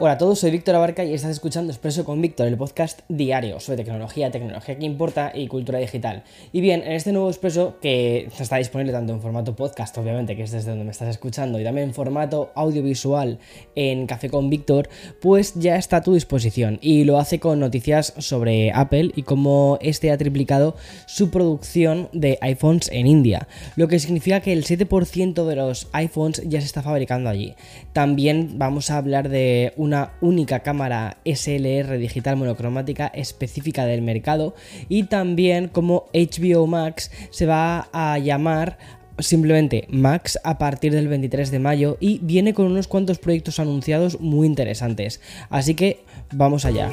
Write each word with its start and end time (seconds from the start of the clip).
Hola 0.00 0.14
a 0.14 0.18
todos, 0.18 0.40
soy 0.40 0.50
Víctor 0.50 0.74
Abarca 0.74 1.04
y 1.04 1.14
estás 1.14 1.30
escuchando 1.30 1.70
Expreso 1.72 2.04
con 2.04 2.20
Víctor, 2.20 2.48
el 2.48 2.56
podcast 2.56 3.02
diario 3.08 3.60
sobre 3.60 3.84
tecnología, 3.84 4.28
tecnología 4.32 4.76
que 4.76 4.84
importa 4.84 5.30
y 5.32 5.46
cultura 5.46 5.78
digital. 5.78 6.24
Y 6.52 6.60
bien, 6.60 6.82
en 6.82 6.92
este 6.92 7.12
nuevo 7.12 7.28
Expreso, 7.28 7.76
que 7.80 8.28
está 8.36 8.56
disponible 8.56 8.92
tanto 8.92 9.12
en 9.12 9.20
formato 9.20 9.54
podcast, 9.54 9.96
obviamente, 9.96 10.34
que 10.34 10.42
es 10.42 10.50
desde 10.50 10.70
donde 10.70 10.84
me 10.84 10.90
estás 10.90 11.08
escuchando, 11.10 11.60
y 11.60 11.64
también 11.64 11.88
en 11.88 11.94
formato 11.94 12.50
audiovisual 12.56 13.38
en 13.76 14.08
Café 14.08 14.28
con 14.30 14.50
Víctor, 14.50 14.88
pues 15.22 15.54
ya 15.54 15.76
está 15.76 15.98
a 15.98 16.02
tu 16.02 16.14
disposición. 16.14 16.80
Y 16.82 17.04
lo 17.04 17.20
hace 17.20 17.38
con 17.38 17.60
noticias 17.60 18.14
sobre 18.18 18.72
Apple 18.72 19.12
y 19.14 19.22
cómo 19.22 19.78
este 19.80 20.10
ha 20.10 20.18
triplicado 20.18 20.74
su 21.06 21.30
producción 21.30 22.08
de 22.12 22.36
iPhones 22.40 22.90
en 22.92 23.06
India, 23.06 23.46
lo 23.76 23.86
que 23.86 24.00
significa 24.00 24.40
que 24.40 24.52
el 24.52 24.64
7% 24.64 25.46
de 25.46 25.54
los 25.54 25.86
iPhones 25.92 26.42
ya 26.48 26.58
se 26.60 26.66
está 26.66 26.82
fabricando 26.82 27.30
allí. 27.30 27.54
También 27.92 28.58
vamos 28.58 28.90
a 28.90 28.96
hablar 28.96 29.28
de 29.28 29.72
una 29.84 30.12
única 30.20 30.60
cámara 30.60 31.18
SLR 31.24 31.98
digital 31.98 32.36
monocromática 32.36 33.06
específica 33.08 33.84
del 33.86 34.02
mercado 34.02 34.54
y 34.88 35.04
también 35.04 35.68
como 35.68 36.06
HBO 36.12 36.66
Max 36.66 37.10
se 37.30 37.46
va 37.46 37.88
a 37.92 38.18
llamar 38.18 38.78
simplemente 39.18 39.86
Max 39.90 40.38
a 40.42 40.58
partir 40.58 40.92
del 40.92 41.08
23 41.08 41.50
de 41.50 41.58
mayo 41.58 41.96
y 42.00 42.18
viene 42.22 42.54
con 42.54 42.66
unos 42.66 42.88
cuantos 42.88 43.18
proyectos 43.18 43.60
anunciados 43.60 44.20
muy 44.20 44.46
interesantes. 44.46 45.20
Así 45.50 45.74
que 45.74 46.04
vamos 46.32 46.64
allá. 46.64 46.90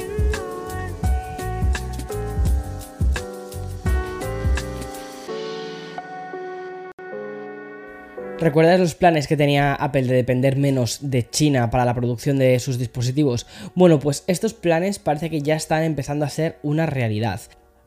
¿Recuerdas 8.42 8.80
los 8.80 8.96
planes 8.96 9.28
que 9.28 9.38
tenía 9.38 9.76
Apple 9.76 10.02
de 10.02 10.16
depender 10.16 10.56
menos 10.56 10.98
de 11.12 11.30
China 11.30 11.70
para 11.70 11.86
la 11.86 11.94
producción 11.94 12.40
de 12.40 12.60
sus 12.60 12.80
dispositivos? 12.80 13.46
Bueno, 13.76 14.00
pues 14.00 14.24
estos 14.26 14.56
planes 14.56 14.98
parece 14.98 15.30
que 15.30 15.44
ya 15.44 15.56
están 15.56 15.84
empezando 15.84 16.26
a 16.26 16.30
ser 16.30 16.58
una 16.64 16.88
realidad. 16.88 17.40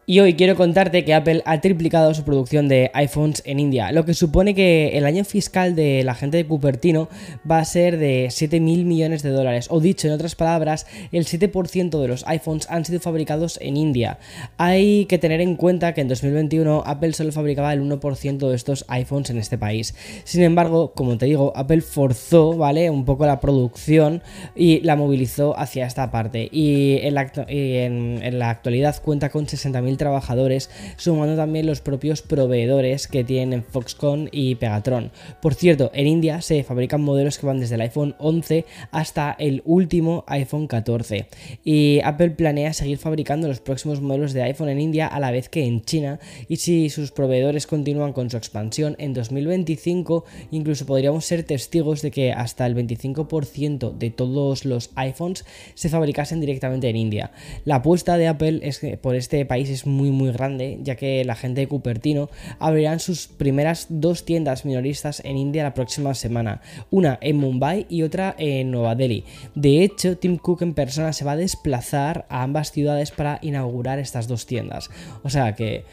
Y 0.06 0.20
hoy 0.20 0.34
quiero 0.34 0.54
contarte 0.54 1.02
que 1.02 1.14
Apple 1.14 1.40
ha 1.46 1.62
triplicado 1.62 2.12
su 2.12 2.24
producción 2.24 2.68
de 2.68 2.90
iPhones 2.92 3.42
en 3.46 3.58
India, 3.58 3.90
lo 3.90 4.04
que 4.04 4.12
supone 4.12 4.54
que 4.54 4.98
el 4.98 5.06
año 5.06 5.24
fiscal 5.24 5.74
de 5.74 6.04
la 6.04 6.14
gente 6.14 6.36
de 6.36 6.46
Cupertino 6.46 7.08
va 7.50 7.58
a 7.58 7.64
ser 7.64 7.96
de 7.96 8.28
7 8.30 8.60
mil 8.60 8.84
millones 8.84 9.22
de 9.22 9.30
dólares, 9.30 9.68
o 9.70 9.80
dicho 9.80 10.06
en 10.06 10.12
otras 10.12 10.34
palabras, 10.34 10.86
el 11.10 11.24
7% 11.24 12.02
de 12.02 12.08
los 12.08 12.26
iPhones 12.26 12.68
han 12.68 12.84
sido 12.84 13.00
fabricados 13.00 13.58
en 13.62 13.78
India. 13.78 14.18
Hay 14.58 15.06
que 15.06 15.16
tener 15.16 15.40
en 15.40 15.56
cuenta 15.56 15.94
que 15.94 16.02
en 16.02 16.08
2021 16.08 16.82
Apple 16.84 17.14
solo 17.14 17.32
fabricaba 17.32 17.72
el 17.72 17.80
1% 17.80 18.48
de 18.50 18.54
estos 18.54 18.84
iPhones 18.88 19.30
en 19.30 19.38
este 19.38 19.56
país. 19.56 19.94
Sin 20.24 20.42
embargo, 20.42 20.92
como 20.92 21.16
te 21.16 21.24
digo, 21.24 21.54
Apple 21.56 21.80
forzó, 21.80 22.52
¿vale? 22.52 22.90
Un 22.90 23.06
poco 23.06 23.24
la 23.24 23.40
producción 23.40 24.22
y 24.54 24.80
la 24.80 24.96
movilizó 24.96 25.58
hacia 25.58 25.86
esta 25.86 26.10
parte. 26.10 26.46
Y 26.52 26.98
en 26.98 27.14
la, 27.14 27.32
en 27.48 28.38
la 28.38 28.50
actualidad 28.50 29.00
cuenta 29.02 29.30
con 29.30 29.46
60.000 29.46 29.93
trabajadores, 29.96 30.70
sumando 30.96 31.36
también 31.36 31.66
los 31.66 31.80
propios 31.80 32.22
proveedores 32.22 33.08
que 33.08 33.24
tienen 33.24 33.62
Foxconn 33.64 34.28
y 34.32 34.54
Pegatron. 34.56 35.10
Por 35.40 35.54
cierto, 35.54 35.90
en 35.94 36.06
India 36.06 36.40
se 36.40 36.62
fabrican 36.64 37.02
modelos 37.02 37.38
que 37.38 37.46
van 37.46 37.60
desde 37.60 37.76
el 37.76 37.80
iPhone 37.82 38.14
11 38.18 38.64
hasta 38.90 39.34
el 39.38 39.62
último 39.64 40.24
iPhone 40.26 40.66
14. 40.66 41.26
Y 41.64 42.00
Apple 42.04 42.30
planea 42.30 42.72
seguir 42.72 42.98
fabricando 42.98 43.48
los 43.48 43.60
próximos 43.60 44.00
modelos 44.00 44.32
de 44.32 44.42
iPhone 44.42 44.68
en 44.68 44.80
India 44.80 45.06
a 45.06 45.20
la 45.20 45.30
vez 45.30 45.48
que 45.48 45.64
en 45.64 45.82
China. 45.82 46.18
Y 46.48 46.56
si 46.56 46.90
sus 46.90 47.10
proveedores 47.10 47.66
continúan 47.66 48.12
con 48.12 48.30
su 48.30 48.36
expansión 48.36 48.96
en 48.98 49.14
2025, 49.14 50.24
incluso 50.50 50.86
podríamos 50.86 51.24
ser 51.24 51.44
testigos 51.44 52.02
de 52.02 52.10
que 52.10 52.32
hasta 52.32 52.66
el 52.66 52.76
25% 52.76 53.96
de 53.96 54.10
todos 54.10 54.64
los 54.64 54.90
iPhones 54.94 55.44
se 55.74 55.88
fabricasen 55.88 56.40
directamente 56.40 56.88
en 56.88 56.96
India. 56.96 57.32
La 57.64 57.76
apuesta 57.76 58.16
de 58.16 58.28
Apple 58.28 58.60
es 58.62 58.78
que 58.78 58.96
por 58.96 59.14
este 59.14 59.44
país 59.46 59.68
es 59.70 59.83
muy 59.86 60.10
muy 60.10 60.30
grande, 60.32 60.78
ya 60.82 60.96
que 60.96 61.24
la 61.24 61.34
gente 61.34 61.60
de 61.60 61.68
Cupertino 61.68 62.30
abrirán 62.58 63.00
sus 63.00 63.26
primeras 63.26 63.86
dos 63.88 64.24
tiendas 64.24 64.64
minoristas 64.64 65.20
en 65.24 65.36
India 65.36 65.62
la 65.62 65.74
próxima 65.74 66.14
semana, 66.14 66.60
una 66.90 67.18
en 67.20 67.36
Mumbai 67.36 67.86
y 67.88 68.02
otra 68.02 68.34
en 68.38 68.70
Nueva 68.70 68.94
Delhi. 68.94 69.24
De 69.54 69.82
hecho, 69.82 70.16
Tim 70.16 70.36
Cook 70.36 70.62
en 70.62 70.74
persona 70.74 71.12
se 71.12 71.24
va 71.24 71.32
a 71.32 71.36
desplazar 71.36 72.26
a 72.28 72.42
ambas 72.42 72.72
ciudades 72.72 73.10
para 73.10 73.38
inaugurar 73.42 73.98
estas 73.98 74.28
dos 74.28 74.46
tiendas. 74.46 74.90
O 75.22 75.30
sea 75.30 75.54
que 75.54 75.84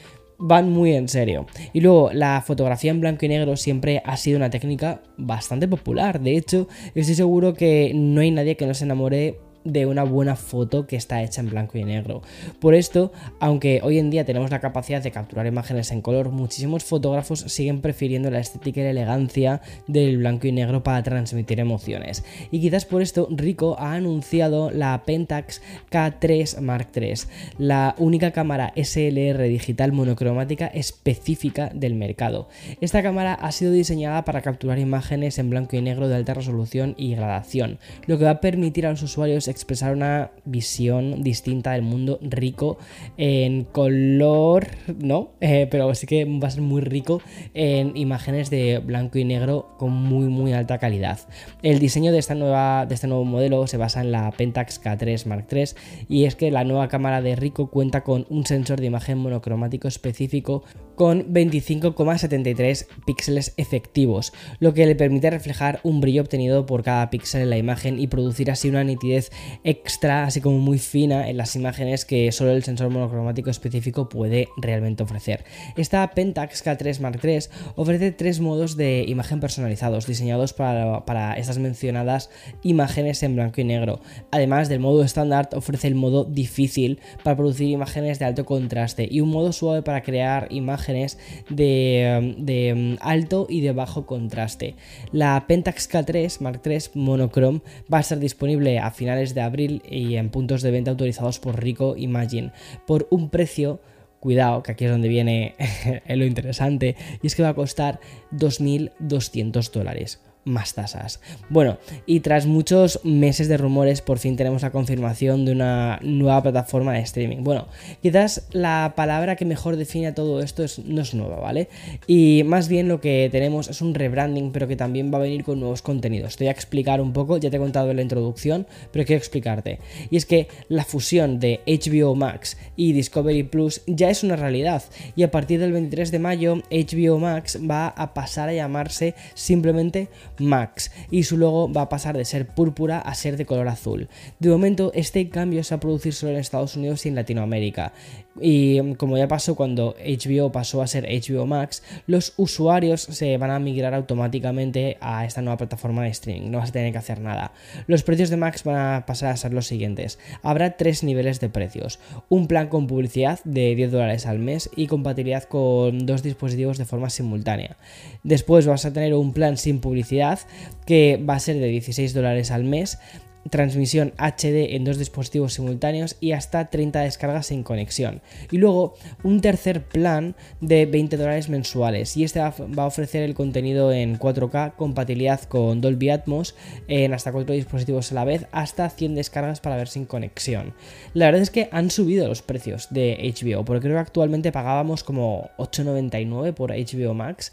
van 0.41 0.69
muy 0.69 0.93
en 0.93 1.07
serio. 1.07 1.45
Y 1.71 1.81
luego, 1.81 2.11
la 2.13 2.41
fotografía 2.41 2.91
en 2.91 2.99
blanco 2.99 3.25
y 3.25 3.29
negro 3.29 3.55
siempre 3.55 4.01
ha 4.05 4.17
sido 4.17 4.37
una 4.37 4.49
técnica 4.49 5.01
bastante 5.17 5.67
popular. 5.67 6.19
De 6.19 6.35
hecho, 6.35 6.67
estoy 6.95 7.15
seguro 7.15 7.53
que 7.53 7.91
no 7.93 8.21
hay 8.21 8.31
nadie 8.31 8.57
que 8.57 8.65
no 8.65 8.73
se 8.73 8.85
enamore 8.85 9.39
de 9.63 9.85
una 9.85 10.03
buena 10.03 10.35
foto 10.35 10.87
que 10.87 10.95
está 10.95 11.21
hecha 11.23 11.41
en 11.41 11.49
blanco 11.49 11.77
y 11.77 11.83
negro. 11.83 12.21
Por 12.59 12.75
esto, 12.75 13.11
aunque 13.39 13.81
hoy 13.83 13.99
en 13.99 14.09
día 14.09 14.25
tenemos 14.25 14.51
la 14.51 14.59
capacidad 14.59 15.01
de 15.01 15.11
capturar 15.11 15.45
imágenes 15.45 15.91
en 15.91 16.01
color, 16.01 16.29
muchísimos 16.29 16.83
fotógrafos 16.83 17.39
siguen 17.41 17.81
prefiriendo 17.81 18.31
la 18.31 18.39
estética 18.39 18.81
y 18.81 18.83
la 18.83 18.89
elegancia 18.91 19.61
del 19.87 20.17
blanco 20.17 20.47
y 20.47 20.51
negro 20.51 20.83
para 20.83 21.03
transmitir 21.03 21.59
emociones. 21.59 22.23
Y 22.51 22.61
quizás 22.61 22.85
por 22.85 23.01
esto 23.01 23.27
Rico 23.31 23.75
ha 23.79 23.93
anunciado 23.93 24.71
la 24.71 25.03
Pentax 25.05 25.61
K3 25.91 26.59
Mark 26.61 26.89
III, 26.95 27.13
la 27.57 27.95
única 27.97 28.31
cámara 28.31 28.73
SLR 28.75 29.43
digital 29.43 29.91
monocromática 29.91 30.67
específica 30.67 31.71
del 31.73 31.95
mercado. 31.95 32.47
Esta 32.79 33.03
cámara 33.03 33.33
ha 33.33 33.51
sido 33.51 33.71
diseñada 33.71 34.25
para 34.25 34.41
capturar 34.41 34.79
imágenes 34.79 35.39
en 35.39 35.49
blanco 35.49 35.75
y 35.75 35.81
negro 35.81 36.07
de 36.07 36.15
alta 36.15 36.33
resolución 36.33 36.95
y 36.97 37.15
gradación, 37.15 37.79
lo 38.07 38.17
que 38.17 38.25
va 38.25 38.31
a 38.31 38.41
permitir 38.41 38.85
a 38.85 38.91
los 38.91 39.03
usuarios 39.03 39.47
expresar 39.51 39.93
una 39.93 40.31
visión 40.45 41.23
distinta 41.23 41.73
del 41.73 41.81
mundo 41.81 42.19
rico 42.21 42.77
en 43.17 43.63
color, 43.65 44.67
no, 44.99 45.31
eh, 45.41 45.67
pero 45.69 45.93
sí 45.95 46.07
que 46.07 46.25
va 46.25 46.47
a 46.47 46.51
ser 46.51 46.61
muy 46.61 46.81
rico 46.81 47.21
en 47.53 47.95
imágenes 47.95 48.49
de 48.49 48.79
blanco 48.79 49.17
y 49.17 49.25
negro 49.25 49.75
con 49.77 49.91
muy 49.91 50.27
muy 50.27 50.53
alta 50.53 50.77
calidad. 50.77 51.19
El 51.61 51.79
diseño 51.79 52.11
de, 52.11 52.19
esta 52.19 52.35
nueva, 52.35 52.85
de 52.85 52.95
este 52.95 53.07
nuevo 53.07 53.25
modelo 53.25 53.67
se 53.67 53.77
basa 53.77 54.01
en 54.01 54.11
la 54.11 54.31
Pentax 54.31 54.81
K3 54.81 55.25
Mark 55.25 55.47
III 55.51 55.63
y 56.09 56.25
es 56.25 56.35
que 56.35 56.51
la 56.51 56.63
nueva 56.63 56.87
cámara 56.87 57.21
de 57.21 57.35
Rico 57.35 57.69
cuenta 57.69 58.03
con 58.03 58.25
un 58.29 58.45
sensor 58.45 58.79
de 58.79 58.87
imagen 58.87 59.17
monocromático 59.17 59.87
específico 59.87 60.63
con 60.95 61.33
25,73 61.33 62.87
píxeles 63.05 63.53
efectivos, 63.57 64.33
lo 64.59 64.73
que 64.73 64.85
le 64.85 64.95
permite 64.95 65.29
reflejar 65.29 65.79
un 65.83 65.99
brillo 65.99 66.21
obtenido 66.21 66.65
por 66.65 66.83
cada 66.83 67.09
píxel 67.09 67.41
en 67.41 67.49
la 67.49 67.57
imagen 67.57 67.99
y 67.99 68.07
producir 68.07 68.51
así 68.51 68.69
una 68.69 68.83
nitidez 68.83 69.31
extra, 69.63 70.23
así 70.23 70.41
como 70.41 70.57
muy 70.59 70.79
fina 70.79 71.29
en 71.29 71.37
las 71.37 71.55
imágenes 71.55 72.05
que 72.05 72.31
solo 72.31 72.51
el 72.51 72.63
sensor 72.63 72.89
monocromático 72.89 73.49
específico 73.49 74.09
puede 74.09 74.47
realmente 74.57 75.03
ofrecer. 75.03 75.43
Esta 75.77 76.09
Pentax 76.11 76.65
K3 76.65 76.99
Mark 76.99 77.19
III 77.23 77.39
ofrece 77.75 78.11
tres 78.11 78.39
modos 78.39 78.77
de 78.77 79.05
imagen 79.07 79.39
personalizados 79.39 80.07
diseñados 80.07 80.53
para, 80.53 81.05
para 81.05 81.33
estas 81.33 81.57
mencionadas 81.57 82.29
imágenes 82.63 83.23
en 83.23 83.35
blanco 83.35 83.61
y 83.61 83.63
negro. 83.63 84.01
Además 84.31 84.69
del 84.69 84.79
modo 84.79 85.03
estándar, 85.03 85.49
ofrece 85.53 85.87
el 85.87 85.95
modo 85.95 86.23
difícil 86.25 86.99
para 87.23 87.35
producir 87.35 87.69
imágenes 87.69 88.19
de 88.19 88.25
alto 88.25 88.45
contraste 88.45 89.07
y 89.09 89.21
un 89.21 89.29
modo 89.29 89.51
suave 89.53 89.81
para 89.81 90.01
crear 90.01 90.47
imágenes 90.49 91.17
de, 91.49 92.35
de 92.37 92.97
alto 93.01 93.47
y 93.49 93.61
de 93.61 93.71
bajo 93.71 94.05
contraste. 94.05 94.75
La 95.11 95.45
Pentax 95.47 95.89
K3 95.89 96.41
Mark 96.41 96.61
III 96.65 96.79
Monochrome 96.95 97.61
va 97.91 97.99
a 97.99 98.01
estar 98.01 98.19
disponible 98.19 98.79
a 98.79 98.91
finales 98.91 99.30
de 99.33 99.41
abril 99.41 99.81
y 99.89 100.15
en 100.15 100.29
puntos 100.29 100.61
de 100.61 100.71
venta 100.71 100.91
autorizados 100.91 101.39
por 101.39 101.61
Rico 101.61 101.95
Imagine 101.97 102.51
por 102.85 103.07
un 103.09 103.29
precio 103.29 103.79
cuidado, 104.19 104.63
que 104.63 104.71
aquí 104.71 104.85
es 104.85 104.91
donde 104.91 105.09
viene 105.09 105.55
lo 106.07 106.25
interesante, 106.25 106.95
y 107.21 107.27
es 107.27 107.35
que 107.35 107.43
va 107.43 107.49
a 107.49 107.53
costar 107.55 107.99
2.200 108.31 109.71
dólares. 109.71 110.21
Más 110.43 110.73
tasas. 110.73 111.19
Bueno, 111.49 111.77
y 112.05 112.21
tras 112.21 112.45
muchos 112.45 112.99
meses 113.03 113.47
de 113.47 113.57
rumores, 113.57 114.01
por 114.01 114.17
fin 114.17 114.35
tenemos 114.35 114.61
la 114.63 114.71
confirmación 114.71 115.45
de 115.45 115.51
una 115.51 115.99
nueva 116.01 116.41
plataforma 116.41 116.93
de 116.93 117.01
streaming. 117.01 117.43
Bueno, 117.43 117.67
quizás 118.01 118.47
la 118.51 118.93
palabra 118.95 119.35
que 119.35 119.45
mejor 119.45 119.75
define 119.75 120.11
todo 120.13 120.41
esto 120.41 120.63
es, 120.63 120.79
no 120.79 121.01
es 121.01 121.13
nueva, 121.13 121.39
¿vale? 121.39 121.69
Y 122.07 122.43
más 122.45 122.67
bien 122.67 122.87
lo 122.87 122.99
que 123.01 123.29
tenemos 123.31 123.69
es 123.69 123.81
un 123.81 123.93
rebranding, 123.93 124.51
pero 124.51 124.67
que 124.67 124.75
también 124.75 125.13
va 125.13 125.17
a 125.17 125.21
venir 125.21 125.43
con 125.43 125.59
nuevos 125.59 125.81
contenidos. 125.81 126.37
Te 126.37 126.45
voy 126.45 126.49
a 126.49 126.53
explicar 126.53 127.01
un 127.01 127.13
poco, 127.13 127.37
ya 127.37 127.49
te 127.49 127.57
he 127.57 127.59
contado 127.59 127.91
en 127.91 127.97
la 127.97 128.01
introducción, 128.01 128.65
pero 128.91 129.05
quiero 129.05 129.19
explicarte. 129.19 129.79
Y 130.09 130.17
es 130.17 130.25
que 130.25 130.47
la 130.69 130.83
fusión 130.83 131.39
de 131.39 131.61
HBO 131.67 132.15
Max 132.15 132.57
y 132.75 132.93
Discovery 132.93 133.43
Plus 133.43 133.81
ya 133.85 134.09
es 134.09 134.23
una 134.23 134.35
realidad. 134.35 134.83
Y 135.15 135.23
a 135.23 135.31
partir 135.31 135.59
del 135.59 135.71
23 135.71 136.11
de 136.11 136.19
mayo, 136.19 136.57
HBO 136.71 137.19
Max 137.19 137.59
va 137.69 137.87
a 137.87 138.13
pasar 138.13 138.49
a 138.49 138.53
llamarse 138.53 139.15
simplemente 139.33 140.09
Max 140.41 140.91
y 141.09 141.23
su 141.23 141.37
logo 141.37 141.71
va 141.71 141.83
a 141.83 141.89
pasar 141.89 142.17
de 142.17 142.25
ser 142.25 142.47
púrpura 142.47 142.99
a 142.99 143.15
ser 143.15 143.37
de 143.37 143.45
color 143.45 143.67
azul. 143.67 144.09
De 144.39 144.49
momento 144.49 144.91
este 144.93 145.29
cambio 145.29 145.63
se 145.63 145.75
va 145.75 145.77
a 145.77 145.81
producir 145.81 146.13
solo 146.13 146.33
en 146.33 146.39
Estados 146.39 146.75
Unidos 146.75 147.05
y 147.05 147.09
en 147.09 147.15
Latinoamérica. 147.15 147.93
Y 148.39 148.81
mm, 148.81 148.93
como 148.93 149.17
ya 149.17 149.27
pasó 149.27 149.55
cuando 149.55 149.95
HBO 149.99 150.51
pasó 150.51 150.81
a 150.81 150.87
ser 150.87 151.05
HBO 151.05 151.45
Max, 151.45 151.83
los 152.07 152.33
usuarios 152.37 153.01
se 153.01 153.37
van 153.37 153.51
a 153.51 153.59
migrar 153.59 153.93
automáticamente 153.93 154.97
a 155.01 155.25
esta 155.25 155.41
nueva 155.41 155.57
plataforma 155.57 156.03
de 156.03 156.09
streaming, 156.09 156.51
no 156.51 156.59
vas 156.59 156.69
a 156.69 156.73
tener 156.73 156.91
que 156.91 156.97
hacer 156.97 157.19
nada. 157.19 157.51
Los 157.87 158.03
precios 158.03 158.29
de 158.29 158.37
Max 158.37 158.63
van 158.63 158.75
a 158.77 159.05
pasar 159.05 159.31
a 159.31 159.37
ser 159.37 159.53
los 159.53 159.67
siguientes. 159.67 160.19
Habrá 160.43 160.77
tres 160.77 161.03
niveles 161.03 161.39
de 161.39 161.49
precios. 161.49 161.99
Un 162.29 162.47
plan 162.47 162.67
con 162.67 162.87
publicidad 162.87 163.39
de 163.43 163.75
10 163.75 163.91
dólares 163.91 164.25
al 164.25 164.39
mes 164.39 164.69
y 164.75 164.87
compatibilidad 164.87 165.43
con 165.43 166.05
dos 166.05 166.23
dispositivos 166.23 166.77
de 166.77 166.85
forma 166.85 167.09
simultánea. 167.09 167.77
Después 168.23 168.65
vas 168.65 168.85
a 168.85 168.93
tener 168.93 169.13
un 169.13 169.33
plan 169.33 169.57
sin 169.57 169.79
publicidad 169.79 170.39
que 170.85 171.23
va 171.27 171.35
a 171.35 171.39
ser 171.39 171.57
de 171.57 171.67
16 171.67 172.13
dólares 172.13 172.51
al 172.51 172.63
mes 172.63 172.99
transmisión 173.49 174.13
HD 174.17 174.75
en 174.75 174.83
dos 174.83 174.97
dispositivos 174.97 175.53
simultáneos 175.53 176.15
y 176.19 176.33
hasta 176.33 176.69
30 176.69 177.01
descargas 177.01 177.47
sin 177.47 177.63
conexión. 177.63 178.21
Y 178.51 178.57
luego 178.57 178.95
un 179.23 179.41
tercer 179.41 179.83
plan 179.83 180.35
de 180.59 180.85
20 180.85 181.17
dólares 181.17 181.49
mensuales 181.49 182.15
y 182.17 182.23
este 182.23 182.39
va 182.39 182.83
a 182.83 182.85
ofrecer 182.85 183.23
el 183.23 183.33
contenido 183.33 183.91
en 183.91 184.19
4K, 184.19 184.75
compatibilidad 184.75 185.41
con 185.43 185.81
Dolby 185.81 186.09
Atmos 186.09 186.55
en 186.87 187.13
hasta 187.13 187.31
4 187.31 187.55
dispositivos 187.55 188.11
a 188.11 188.15
la 188.15 188.25
vez, 188.25 188.45
hasta 188.51 188.89
100 188.89 189.15
descargas 189.15 189.59
para 189.59 189.77
ver 189.77 189.87
sin 189.87 190.05
conexión. 190.05 190.73
La 191.13 191.25
verdad 191.25 191.41
es 191.41 191.49
que 191.49 191.69
han 191.71 191.89
subido 191.89 192.27
los 192.27 192.41
precios 192.41 192.87
de 192.91 193.17
HBO, 193.21 193.65
porque 193.65 193.81
creo 193.81 193.95
que 193.95 194.01
actualmente 194.01 194.51
pagábamos 194.51 195.03
como 195.03 195.49
8,99 195.57 196.53
por 196.53 196.71
HBO 196.71 197.13
Max. 197.13 197.51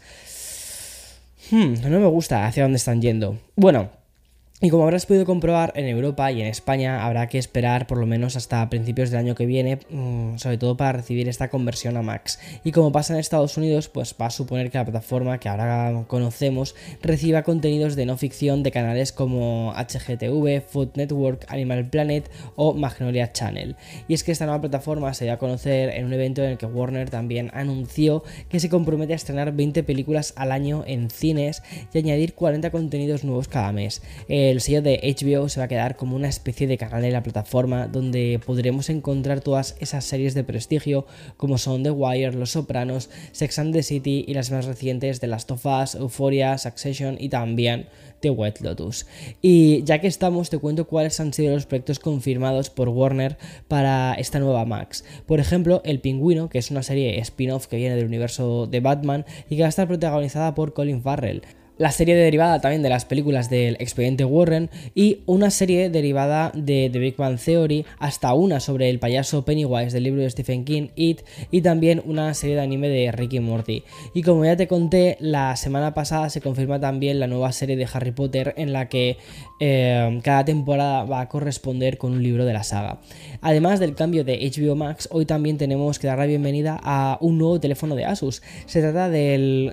Hmm, 1.51 1.73
no 1.81 1.99
me 1.99 2.07
gusta 2.07 2.45
hacia 2.45 2.63
dónde 2.63 2.77
están 2.77 3.01
yendo. 3.01 3.39
Bueno, 3.55 3.89
y 4.61 4.69
como 4.69 4.83
habrás 4.83 5.05
podido 5.05 5.25
comprobar, 5.25 5.71
en 5.75 5.87
Europa 5.87 6.29
y 6.33 6.41
en 6.41 6.47
España 6.47 7.05
habrá 7.05 7.27
que 7.27 7.37
esperar 7.37 7.87
por 7.87 7.97
lo 7.97 8.05
menos 8.05 8.35
hasta 8.35 8.69
principios 8.69 9.09
del 9.09 9.21
año 9.21 9.33
que 9.33 9.45
viene, 9.45 9.79
mm, 9.89 10.37
sobre 10.37 10.57
todo 10.57 10.75
para 10.75 10.91
recibir 10.91 11.29
esta 11.29 11.47
conversión 11.47 11.95
a 11.95 12.01
Max. 12.01 12.39
Y 12.65 12.73
como 12.73 12.91
pasa 12.91 13.13
en 13.13 13.21
Estados 13.21 13.55
Unidos, 13.55 13.87
pues 13.87 14.13
va 14.21 14.25
a 14.25 14.31
suponer 14.31 14.69
que 14.69 14.77
la 14.77 14.83
plataforma 14.83 15.39
que 15.39 15.47
ahora 15.47 16.03
conocemos 16.07 16.75
reciba 17.01 17.43
contenidos 17.43 17.95
de 17.95 18.05
no 18.05 18.17
ficción 18.17 18.61
de 18.61 18.71
canales 18.71 19.13
como 19.13 19.73
HGTV, 19.77 20.61
Food 20.61 20.89
Network, 20.95 21.45
Animal 21.47 21.89
Planet 21.89 22.29
o 22.57 22.73
Magnolia 22.73 23.31
Channel. 23.31 23.77
Y 24.09 24.13
es 24.13 24.25
que 24.25 24.33
esta 24.33 24.45
nueva 24.45 24.59
plataforma 24.59 25.13
se 25.13 25.23
dio 25.23 25.33
a 25.35 25.37
conocer 25.37 25.87
en 25.89 26.03
un 26.03 26.11
evento 26.11 26.43
en 26.43 26.51
el 26.51 26.57
que 26.57 26.65
Warner 26.65 27.09
también 27.09 27.49
anunció 27.53 28.23
que 28.49 28.59
se 28.59 28.67
compromete 28.67 29.13
a 29.13 29.15
estrenar 29.15 29.53
20 29.53 29.83
películas 29.83 30.33
al 30.35 30.51
año 30.51 30.83
en 30.85 31.09
cines 31.09 31.63
y 31.93 31.97
añadir 31.97 32.33
40 32.33 32.71
contenidos 32.71 33.23
nuevos 33.23 33.47
cada 33.47 33.71
mes 33.71 34.01
el 34.51 34.61
sello 34.61 34.81
de 34.81 34.99
HBO 35.03 35.49
se 35.49 35.59
va 35.59 35.65
a 35.65 35.67
quedar 35.67 35.95
como 35.95 36.15
una 36.15 36.27
especie 36.27 36.67
de 36.67 36.77
canal 36.77 37.01
de 37.01 37.11
la 37.11 37.23
plataforma 37.23 37.87
donde 37.87 38.39
podremos 38.45 38.89
encontrar 38.89 39.41
todas 39.41 39.75
esas 39.79 40.05
series 40.05 40.33
de 40.33 40.43
prestigio 40.43 41.05
como 41.37 41.57
son 41.57 41.83
The 41.83 41.91
Wire, 41.91 42.33
Los 42.33 42.51
Sopranos, 42.51 43.09
Sex 43.31 43.59
and 43.59 43.73
the 43.73 43.83
City 43.83 44.25
y 44.27 44.33
las 44.33 44.51
más 44.51 44.65
recientes 44.65 45.21
de 45.21 45.27
Last 45.27 45.51
of 45.51 45.65
Us, 45.65 45.95
Euphoria, 45.95 46.57
Succession 46.57 47.17
y 47.19 47.29
también 47.29 47.87
The 48.19 48.29
White 48.29 48.63
Lotus. 48.63 49.05
Y 49.41 49.83
ya 49.83 49.99
que 49.99 50.07
estamos, 50.07 50.49
te 50.49 50.57
cuento 50.57 50.87
cuáles 50.87 51.19
han 51.19 51.33
sido 51.33 51.53
los 51.53 51.65
proyectos 51.65 51.99
confirmados 51.99 52.69
por 52.69 52.89
Warner 52.89 53.37
para 53.67 54.13
esta 54.15 54.39
nueva 54.39 54.65
Max. 54.65 55.03
Por 55.25 55.39
ejemplo, 55.39 55.81
El 55.85 55.99
Pingüino, 55.99 56.49
que 56.49 56.59
es 56.59 56.71
una 56.71 56.83
serie 56.83 57.19
spin-off 57.19 57.67
que 57.67 57.77
viene 57.77 57.95
del 57.95 58.05
universo 58.05 58.67
de 58.67 58.79
Batman 58.79 59.25
y 59.49 59.55
que 59.55 59.61
va 59.61 59.67
a 59.67 59.69
estar 59.69 59.87
protagonizada 59.87 60.55
por 60.55 60.73
Colin 60.73 61.01
Farrell 61.01 61.43
la 61.79 61.91
serie 61.91 62.13
derivada 62.13 62.59
también 62.59 62.83
de 62.83 62.89
las 62.89 63.05
películas 63.05 63.49
del 63.49 63.77
expediente 63.79 64.25
Warren 64.25 64.69
y 64.93 65.19
una 65.25 65.49
serie 65.49 65.89
derivada 65.89 66.51
de 66.53 66.89
The 66.91 66.99
Big 66.99 67.15
Bang 67.15 67.39
Theory, 67.39 67.85
hasta 67.99 68.33
una 68.33 68.59
sobre 68.59 68.89
el 68.89 68.99
payaso 68.99 69.45
Pennywise 69.45 69.93
del 69.93 70.03
libro 70.03 70.21
de 70.21 70.29
Stephen 70.29 70.65
King, 70.65 70.89
It, 70.95 71.21
y 71.51 71.61
también 71.61 72.03
una 72.05 72.33
serie 72.33 72.57
de 72.57 72.61
anime 72.61 72.89
de 72.89 73.11
Ricky 73.13 73.39
Morty. 73.39 73.83
Y 74.13 74.23
como 74.23 74.43
ya 74.43 74.57
te 74.57 74.67
conté, 74.67 75.15
la 75.21 75.55
semana 75.55 75.93
pasada 75.93 76.29
se 76.29 76.41
confirma 76.41 76.81
también 76.81 77.17
la 77.17 77.27
nueva 77.27 77.53
serie 77.53 77.77
de 77.77 77.87
Harry 77.91 78.11
Potter 78.11 78.53
en 78.57 78.73
la 78.73 78.89
que 78.89 79.17
eh, 79.61 80.19
cada 80.21 80.43
temporada 80.43 81.05
va 81.05 81.21
a 81.21 81.29
corresponder 81.29 81.97
con 81.97 82.11
un 82.11 82.21
libro 82.21 82.43
de 82.43 82.53
la 82.53 82.63
saga. 82.63 82.99
Además 83.41 83.79
del 83.79 83.95
cambio 83.95 84.25
de 84.25 84.51
HBO 84.51 84.75
Max, 84.75 85.07
hoy 85.11 85.25
también 85.25 85.57
tenemos 85.57 85.97
que 85.97 86.07
dar 86.07 86.17
la 86.17 86.25
bienvenida 86.25 86.77
a 86.83 87.17
un 87.21 87.37
nuevo 87.37 87.57
teléfono 87.61 87.95
de 87.95 88.03
Asus. 88.03 88.41
Se 88.65 88.81
trata 88.81 89.09
del, 89.09 89.71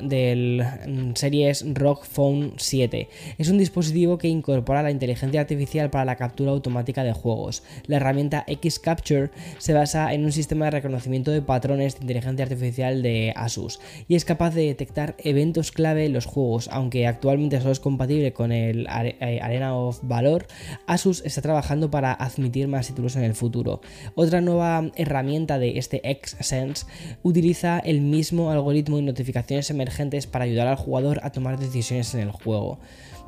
mm, 0.87 1.15
series 1.15 1.65
Rock 1.75 1.96
Phone 2.05 2.55
7. 2.57 3.09
Es 3.39 3.49
un 3.49 3.59
dispositivo 3.59 4.19
que 4.19 4.29
incorpora 4.29 4.83
la 4.83 4.91
inteligencia 4.91 5.41
artificial 5.41 5.91
para 5.91 6.05
la 6.05 6.17
captura 6.17 6.51
automática 6.51 7.05
de 7.05 7.13
juegos. 7.13 7.63
La 7.87 7.97
herramienta 7.97 8.45
X-Capture 8.47 9.31
se 9.59 9.73
basa 9.73 10.13
en 10.13 10.25
un 10.25 10.33
sistema 10.33 10.67
de 10.67 10.73
reconocimiento 10.73 11.31
de 11.31 11.43
patrones 11.43 11.95
de 11.95 12.03
inteligencia 12.03 12.45
artificial 12.45 13.03
de 13.03 13.33
Asus 13.37 13.81
y 14.09 14.15
es 14.15 14.25
capaz 14.25 14.55
de 14.55 14.67
detectar 14.67 15.17
eventos 15.19 15.73
clave 15.73 16.07
en 16.07 16.13
los 16.13 16.27
juegos, 16.27 16.69
aunque 16.73 17.07
actualmente 17.07 17.59
solo 17.61 17.73
es 17.73 17.81
compatible 17.81 18.33
con 18.33 18.53
el 18.53 18.87
eh, 18.87 19.41
Arena 19.43 19.77
of 19.77 20.01
Valor. 20.03 20.47
Asus 20.87 21.23
está 21.25 21.43
trabajando 21.43 21.91
para 21.91 22.13
admitir 22.13 22.69
más 22.69 22.89
títulos 22.89 23.17
en 23.17 23.25
el 23.25 23.35
futuro. 23.35 23.81
Otra 24.15 24.41
nueva 24.41 24.91
herramienta 24.97 25.59
de 25.59 25.79
este 25.79 26.01
X-Sense 26.11 26.87
utiliza 27.23 27.79
el 27.79 28.01
mismo 28.01 28.51
algoritmo 28.51 28.99
y 28.99 29.03
notificaciones 29.03 29.71
emergentes 29.71 30.27
para 30.27 30.45
ayudar 30.45 30.67
al 30.67 30.77
jugador 30.77 31.21
a 31.23 31.31
tomar 31.31 31.59
decisiones 31.59 31.86
en 31.91 32.21
el 32.21 32.31
juego. 32.31 32.79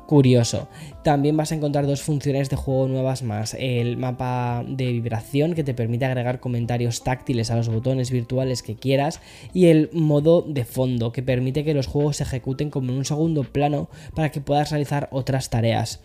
Curioso. 0.05 0.67
También 1.03 1.37
vas 1.37 1.51
a 1.51 1.55
encontrar 1.55 1.85
dos 1.85 2.01
funciones 2.01 2.49
de 2.49 2.55
juego 2.55 2.87
nuevas 2.87 3.21
más. 3.21 3.55
El 3.59 3.95
mapa 3.95 4.65
de 4.67 4.91
vibración 4.91 5.53
que 5.53 5.63
te 5.63 5.75
permite 5.75 6.05
agregar 6.05 6.39
comentarios 6.39 7.03
táctiles 7.03 7.51
a 7.51 7.55
los 7.55 7.69
botones 7.69 8.09
virtuales 8.09 8.63
que 8.63 8.75
quieras. 8.75 9.21
Y 9.53 9.67
el 9.67 9.91
modo 9.93 10.41
de 10.41 10.65
fondo 10.65 11.11
que 11.11 11.21
permite 11.21 11.63
que 11.63 11.75
los 11.75 11.85
juegos 11.85 12.17
se 12.17 12.23
ejecuten 12.23 12.71
como 12.71 12.91
en 12.91 12.97
un 12.97 13.05
segundo 13.05 13.43
plano 13.43 13.87
para 14.15 14.31
que 14.31 14.41
puedas 14.41 14.71
realizar 14.71 15.09
otras 15.11 15.51
tareas. 15.51 16.01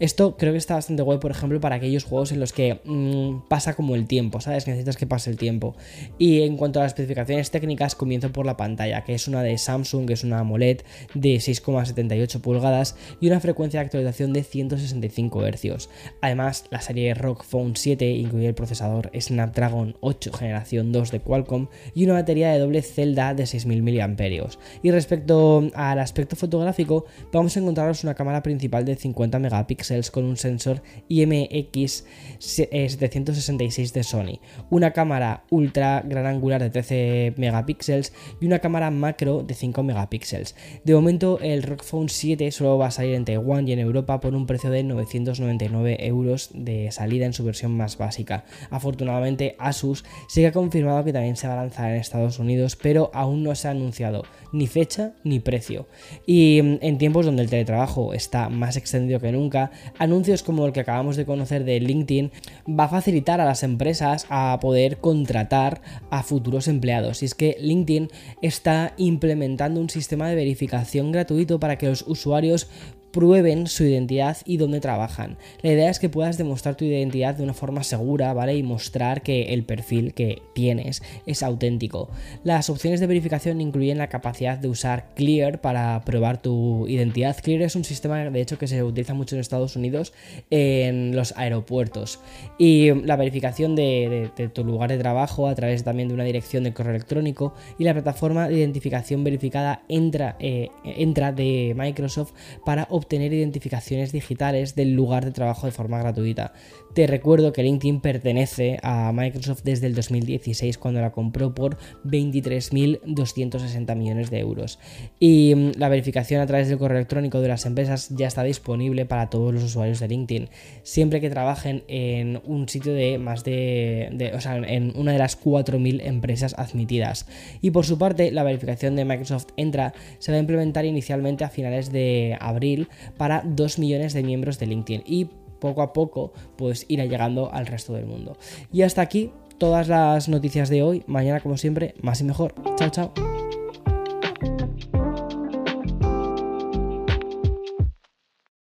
Esto 0.00 0.36
creo 0.36 0.52
que 0.52 0.58
está 0.58 0.74
bastante 0.74 1.02
guay, 1.02 1.18
por 1.18 1.32
ejemplo, 1.32 1.60
para 1.60 1.76
aquellos 1.76 2.04
juegos 2.04 2.30
en 2.30 2.38
los 2.38 2.52
que 2.52 2.80
mm, 2.84 3.48
pasa 3.48 3.74
como 3.74 3.96
el 3.96 4.06
tiempo, 4.06 4.40
¿sabes? 4.40 4.64
Que 4.64 4.70
necesitas 4.70 4.96
que 4.96 5.08
pase 5.08 5.28
el 5.28 5.36
tiempo. 5.36 5.74
Y 6.18 6.42
en 6.42 6.56
cuanto 6.56 6.78
a 6.78 6.84
las 6.84 6.92
especificaciones 6.92 7.50
técnicas, 7.50 7.96
comienzo 7.96 8.30
por 8.30 8.46
la 8.46 8.56
pantalla, 8.56 9.02
que 9.02 9.14
es 9.14 9.26
una 9.26 9.42
de 9.42 9.58
Samsung, 9.58 10.06
que 10.06 10.12
es 10.12 10.22
una 10.22 10.38
AMOLED 10.38 10.82
de 11.14 11.34
6,78 11.34 12.40
pulgadas 12.40 12.94
y 13.20 13.26
una 13.26 13.40
frecuencia 13.40 13.80
de 13.80 13.86
actualización 13.86 14.32
de 14.32 14.44
165 14.44 15.42
Hz. 15.44 15.88
Además, 16.20 16.66
la 16.70 16.80
serie 16.80 17.12
ROG 17.14 17.42
Phone 17.42 17.74
7 17.74 18.08
incluye 18.08 18.46
el 18.46 18.54
procesador 18.54 19.10
Snapdragon 19.18 19.96
8 20.00 20.32
generación 20.32 20.92
2 20.92 21.10
de 21.10 21.20
Qualcomm 21.20 21.66
y 21.94 22.04
una 22.04 22.14
batería 22.14 22.52
de 22.52 22.60
doble 22.60 22.82
celda 22.82 23.34
de 23.34 23.44
6.000 23.44 23.82
mAh. 23.82 24.58
Y 24.80 24.90
respecto 24.92 25.68
al 25.74 25.98
aspecto 25.98 26.36
fotográfico, 26.36 27.04
vamos 27.32 27.56
a 27.56 27.60
encontrarnos 27.60 28.04
una 28.04 28.14
cámara 28.14 28.44
principal 28.44 28.84
de 28.84 28.94
50 28.94 29.40
megapíxeles 29.40 29.87
con 30.10 30.24
un 30.24 30.36
sensor 30.36 30.82
IMX 31.08 32.04
766 32.38 33.92
de 33.92 34.02
Sony, 34.02 34.40
una 34.70 34.92
cámara 34.92 35.44
ultra 35.50 36.02
gran 36.04 36.26
angular 36.26 36.62
de 36.62 36.70
13 36.70 37.34
megapíxeles 37.36 38.12
y 38.40 38.46
una 38.46 38.58
cámara 38.58 38.90
macro 38.90 39.42
de 39.42 39.54
5 39.54 39.82
megapíxeles. 39.82 40.54
De 40.84 40.94
momento 40.94 41.38
el 41.40 41.62
ROG 41.62 41.82
Phone 41.82 42.08
7 42.08 42.50
solo 42.50 42.76
va 42.76 42.88
a 42.88 42.90
salir 42.90 43.14
en 43.14 43.24
Taiwán 43.24 43.66
y 43.66 43.72
en 43.72 43.78
Europa 43.78 44.20
por 44.20 44.34
un 44.34 44.46
precio 44.46 44.70
de 44.70 44.82
999 44.82 46.06
euros 46.06 46.50
de 46.52 46.90
salida 46.90 47.24
en 47.24 47.32
su 47.32 47.44
versión 47.44 47.76
más 47.76 47.96
básica. 47.96 48.44
Afortunadamente 48.70 49.56
Asus 49.58 50.04
sí 50.28 50.42
que 50.42 50.48
ha 50.48 50.52
confirmado 50.52 51.04
que 51.04 51.12
también 51.12 51.36
se 51.36 51.48
va 51.48 51.54
a 51.54 51.62
lanzar 51.62 51.90
en 51.90 51.96
Estados 51.96 52.38
Unidos, 52.38 52.76
pero 52.76 53.10
aún 53.14 53.42
no 53.42 53.54
se 53.54 53.68
ha 53.68 53.70
anunciado 53.70 54.24
ni 54.52 54.66
fecha 54.66 55.12
ni 55.24 55.40
precio. 55.40 55.86
Y 56.26 56.60
mm, 56.62 56.78
en 56.82 56.98
tiempos 56.98 57.26
donde 57.26 57.42
el 57.42 57.50
teletrabajo 57.50 58.14
está 58.14 58.48
más 58.48 58.76
extendido 58.76 59.20
que 59.20 59.32
nunca, 59.32 59.70
anuncios 59.98 60.42
como 60.42 60.66
el 60.66 60.72
que 60.72 60.80
acabamos 60.80 61.16
de 61.16 61.26
conocer 61.26 61.64
de 61.64 61.80
LinkedIn 61.80 62.30
va 62.68 62.84
a 62.84 62.88
facilitar 62.88 63.40
a 63.40 63.44
las 63.44 63.62
empresas 63.62 64.26
a 64.28 64.58
poder 64.60 64.98
contratar 64.98 65.80
a 66.10 66.22
futuros 66.22 66.68
empleados. 66.68 67.22
Y 67.22 67.26
es 67.26 67.34
que 67.34 67.56
LinkedIn 67.60 68.08
está 68.42 68.94
implementando 68.96 69.80
un 69.80 69.90
sistema 69.90 70.28
de 70.28 70.34
verificación 70.34 71.12
gratuito 71.12 71.60
para 71.60 71.76
que 71.78 71.88
los 71.88 72.02
usuarios 72.06 72.68
prueben 73.12 73.66
su 73.66 73.84
identidad 73.84 74.36
y 74.44 74.56
dónde 74.56 74.80
trabajan. 74.80 75.36
La 75.62 75.72
idea 75.72 75.90
es 75.90 75.98
que 75.98 76.08
puedas 76.08 76.38
demostrar 76.38 76.76
tu 76.76 76.84
identidad 76.84 77.34
de 77.34 77.42
una 77.42 77.54
forma 77.54 77.82
segura, 77.82 78.32
¿vale? 78.32 78.56
Y 78.56 78.62
mostrar 78.62 79.22
que 79.22 79.54
el 79.54 79.64
perfil 79.64 80.14
que 80.14 80.42
tienes 80.54 81.02
es 81.26 81.42
auténtico. 81.42 82.10
Las 82.44 82.70
opciones 82.70 83.00
de 83.00 83.06
verificación 83.06 83.60
incluyen 83.60 83.98
la 83.98 84.08
capacidad 84.08 84.58
de 84.58 84.68
usar 84.68 85.08
Clear 85.14 85.60
para 85.60 86.00
probar 86.04 86.40
tu 86.40 86.86
identidad. 86.86 87.36
Clear 87.42 87.62
es 87.62 87.76
un 87.76 87.84
sistema, 87.84 88.30
de 88.30 88.40
hecho, 88.40 88.58
que 88.58 88.66
se 88.66 88.82
utiliza 88.82 89.14
mucho 89.14 89.34
en 89.34 89.40
Estados 89.40 89.76
Unidos 89.76 90.12
en 90.50 91.16
los 91.16 91.34
aeropuertos. 91.36 92.20
Y 92.58 92.92
la 93.04 93.16
verificación 93.16 93.74
de, 93.74 94.30
tu 94.52 94.64
lugar 94.64 94.90
de 94.90 94.98
trabajo 94.98 95.48
a 95.48 95.54
través 95.54 95.84
también 95.84 96.08
de 96.08 96.14
una 96.14 96.24
dirección 96.24 96.64
de 96.64 96.72
correo 96.72 96.94
electrónico 96.94 97.54
y 97.78 97.84
la 97.84 97.94
plataforma 97.94 98.48
de 98.48 98.58
identificación 98.58 99.24
verificada 99.24 99.82
entra, 99.88 100.36
eh, 100.38 100.68
entra 100.84 101.32
de 101.32 101.74
Microsoft 101.76 102.32
para 102.64 102.86
obtener 102.90 103.07
identificaciones 103.16 104.12
digitales 104.12 104.74
del 104.74 104.94
lugar 104.94 105.24
de 105.24 105.32
trabajo 105.32 105.66
de 105.66 105.72
forma 105.72 105.98
gratuita. 105.98 106.52
Te 106.94 107.06
recuerdo 107.06 107.52
que 107.52 107.62
LinkedIn 107.62 108.00
pertenece 108.00 108.78
a 108.82 109.12
Microsoft 109.12 109.62
desde 109.62 109.86
el 109.86 109.94
2016 109.94 110.78
cuando 110.78 111.00
la 111.00 111.12
compró 111.12 111.54
por 111.54 111.76
23.260 112.04 113.94
millones 113.94 114.30
de 114.30 114.38
euros. 114.40 114.78
Y 115.20 115.54
mm, 115.54 115.72
la 115.76 115.88
verificación 115.88 116.40
a 116.40 116.46
través 116.46 116.68
del 116.68 116.78
correo 116.78 116.98
electrónico 116.98 117.40
de 117.40 117.48
las 117.48 117.66
empresas 117.66 118.08
ya 118.10 118.26
está 118.26 118.42
disponible 118.42 119.06
para 119.06 119.30
todos 119.30 119.54
los 119.54 119.62
usuarios 119.62 120.00
de 120.00 120.08
LinkedIn. 120.08 120.48
Siempre 120.82 121.20
que 121.20 121.30
trabajen 121.30 121.84
en 121.88 122.40
un 122.44 122.68
sitio 122.68 122.92
de 122.94 123.18
más 123.18 123.44
de, 123.44 124.32
o 124.34 124.40
sea, 124.40 124.56
en 124.56 124.92
una 124.96 125.12
de 125.12 125.18
las 125.18 125.40
4.000 125.40 126.00
empresas 126.04 126.54
admitidas. 126.58 127.26
Y 127.60 127.70
por 127.70 127.86
su 127.86 127.98
parte, 127.98 128.32
la 128.32 128.42
verificación 128.42 128.96
de 128.96 129.04
Microsoft 129.04 129.48
Entra 129.56 129.94
se 130.18 130.32
va 130.32 130.36
a 130.36 130.40
implementar 130.40 130.84
inicialmente 130.84 131.44
a 131.44 131.50
finales 131.50 131.92
de 131.92 132.36
abril 132.40 132.88
para 133.16 133.42
2 133.44 133.78
millones 133.78 134.14
de 134.14 134.22
miembros 134.22 134.58
de 134.58 134.66
LinkedIn 134.66 135.02
y 135.06 135.28
poco 135.58 135.82
a 135.82 135.92
poco 135.92 136.32
pues 136.56 136.86
irá 136.88 137.04
llegando 137.04 137.52
al 137.52 137.66
resto 137.66 137.92
del 137.92 138.06
mundo. 138.06 138.36
Y 138.72 138.82
hasta 138.82 139.02
aquí 139.02 139.30
todas 139.58 139.88
las 139.88 140.28
noticias 140.28 140.68
de 140.68 140.82
hoy. 140.82 141.04
Mañana 141.06 141.40
como 141.40 141.56
siempre, 141.56 141.94
más 142.00 142.20
y 142.20 142.24
mejor. 142.24 142.54
Chao, 142.76 142.90
chao. 142.90 143.47